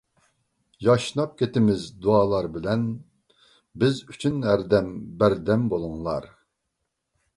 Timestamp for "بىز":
3.85-4.01